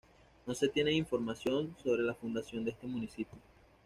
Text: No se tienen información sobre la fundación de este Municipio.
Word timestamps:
No 0.47 0.55
se 0.55 0.67
tienen 0.67 0.95
información 0.95 1.75
sobre 1.83 2.01
la 2.01 2.15
fundación 2.15 2.63
de 2.65 2.71
este 2.71 2.87
Municipio. 2.87 3.37